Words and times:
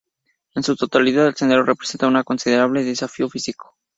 En 0.55 0.63
su 0.63 0.75
totalidad, 0.75 1.27
el 1.27 1.35
sendero 1.35 1.61
representa 1.61 2.07
un 2.07 2.23
considerable 2.23 2.83
desafío 2.83 3.29
físico. 3.29 3.77